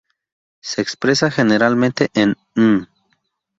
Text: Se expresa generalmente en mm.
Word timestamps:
Se 0.63 0.81
expresa 0.81 1.29
generalmente 1.29 2.09
en 2.15 2.35
mm. 2.55 2.87